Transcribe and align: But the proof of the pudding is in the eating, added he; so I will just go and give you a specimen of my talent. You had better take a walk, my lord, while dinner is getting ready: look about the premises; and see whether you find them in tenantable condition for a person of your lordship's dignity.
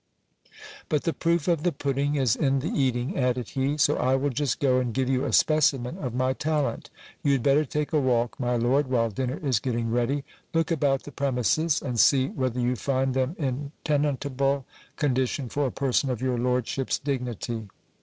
But 0.89 1.03
the 1.03 1.13
proof 1.13 1.47
of 1.47 1.61
the 1.61 1.71
pudding 1.71 2.15
is 2.15 2.35
in 2.35 2.57
the 2.57 2.69
eating, 2.71 3.15
added 3.19 3.49
he; 3.49 3.77
so 3.77 3.97
I 3.97 4.15
will 4.15 4.31
just 4.31 4.59
go 4.59 4.79
and 4.79 4.95
give 4.95 5.07
you 5.07 5.25
a 5.25 5.31
specimen 5.31 5.99
of 5.99 6.15
my 6.15 6.33
talent. 6.33 6.89
You 7.21 7.33
had 7.33 7.43
better 7.43 7.65
take 7.65 7.93
a 7.93 7.99
walk, 7.99 8.39
my 8.39 8.55
lord, 8.55 8.87
while 8.87 9.11
dinner 9.11 9.37
is 9.43 9.59
getting 9.59 9.91
ready: 9.91 10.23
look 10.55 10.71
about 10.71 11.03
the 11.03 11.11
premises; 11.11 11.83
and 11.83 11.99
see 11.99 12.29
whether 12.29 12.59
you 12.59 12.75
find 12.75 13.13
them 13.13 13.35
in 13.37 13.73
tenantable 13.85 14.65
condition 14.95 15.49
for 15.49 15.67
a 15.67 15.71
person 15.71 16.09
of 16.09 16.19
your 16.19 16.39
lordship's 16.39 16.97
dignity. 16.97 17.67